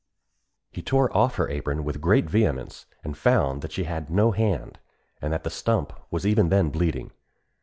[0.71, 4.79] He tore off her apron with great vehemence, and found that she had no hand,
[5.21, 7.11] and that the stump was even then bleeding.